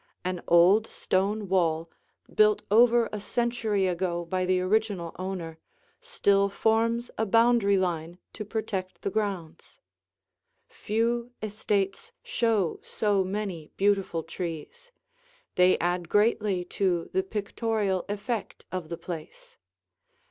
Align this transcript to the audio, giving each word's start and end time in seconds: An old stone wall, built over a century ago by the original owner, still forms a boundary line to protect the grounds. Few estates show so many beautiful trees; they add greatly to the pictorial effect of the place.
An 0.25 0.41
old 0.47 0.87
stone 0.87 1.47
wall, 1.47 1.91
built 2.33 2.63
over 2.71 3.07
a 3.13 3.19
century 3.19 3.85
ago 3.85 4.25
by 4.25 4.45
the 4.45 4.59
original 4.59 5.15
owner, 5.19 5.59
still 5.99 6.49
forms 6.49 7.11
a 7.19 7.25
boundary 7.27 7.77
line 7.77 8.17
to 8.33 8.43
protect 8.43 9.03
the 9.03 9.11
grounds. 9.11 9.77
Few 10.67 11.29
estates 11.43 12.13
show 12.23 12.79
so 12.81 13.23
many 13.23 13.69
beautiful 13.77 14.23
trees; 14.23 14.91
they 15.53 15.77
add 15.77 16.09
greatly 16.09 16.65
to 16.65 17.11
the 17.13 17.21
pictorial 17.21 18.03
effect 18.09 18.65
of 18.71 18.89
the 18.89 18.97
place. 18.97 19.55